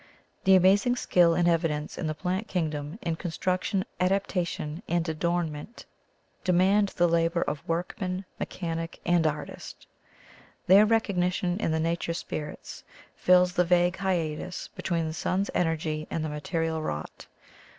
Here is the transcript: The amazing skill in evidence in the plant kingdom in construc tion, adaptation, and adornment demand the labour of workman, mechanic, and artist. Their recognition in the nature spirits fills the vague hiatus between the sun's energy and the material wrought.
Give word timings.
The 0.45 0.55
amazing 0.55 0.95
skill 0.95 1.35
in 1.35 1.47
evidence 1.47 1.95
in 1.95 2.07
the 2.07 2.15
plant 2.15 2.47
kingdom 2.47 2.97
in 3.03 3.17
construc 3.17 3.61
tion, 3.61 3.85
adaptation, 3.99 4.81
and 4.87 5.07
adornment 5.07 5.85
demand 6.43 6.89
the 6.97 7.07
labour 7.07 7.43
of 7.43 7.61
workman, 7.67 8.25
mechanic, 8.39 8.99
and 9.05 9.27
artist. 9.27 9.85
Their 10.65 10.87
recognition 10.87 11.59
in 11.59 11.71
the 11.71 11.79
nature 11.79 12.15
spirits 12.15 12.83
fills 13.15 13.53
the 13.53 13.63
vague 13.63 13.97
hiatus 13.97 14.69
between 14.69 15.05
the 15.05 15.13
sun's 15.13 15.51
energy 15.53 16.07
and 16.09 16.25
the 16.25 16.29
material 16.29 16.81
wrought. 16.81 17.27